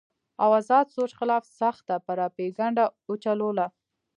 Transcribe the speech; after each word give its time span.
او 0.43 0.49
ازاد 0.59 0.87
سوچ 0.95 1.11
خلاف 1.19 1.43
سخته 1.59 1.95
پراپېګنډه 2.05 2.85
اوچلوله 3.07 3.67